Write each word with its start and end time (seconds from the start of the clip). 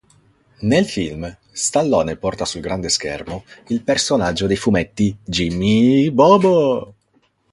Nel 0.61 0.85
film 0.87 1.31
Stallone 1.51 2.17
porta 2.17 2.43
sul 2.43 2.59
grande 2.59 2.89
schermo 2.89 3.43
il 3.67 3.83
personaggio 3.83 4.47
dei 4.47 4.55
fumetti 4.57 5.15
Jimmy 5.23 6.09
Bobo. 6.09 6.93